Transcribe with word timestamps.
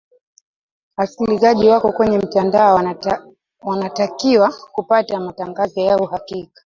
wasikilizaji 0.97 1.69
wako 1.69 1.91
kwenye 1.91 2.17
mtandao 2.17 2.79
wanatakiwa 3.61 4.53
kupata 4.71 5.19
matangazo 5.19 5.81
ya 5.81 5.97
uhakika 5.97 6.59